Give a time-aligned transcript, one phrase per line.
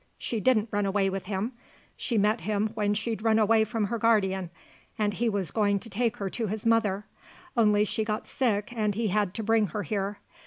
[0.17, 1.51] She didn't run away with him;
[1.95, 4.49] she met him when she'd run away from her guardian
[4.97, 7.05] and he was going to take her to his mother,
[7.55, 10.17] only she got sick and he had to bring her here.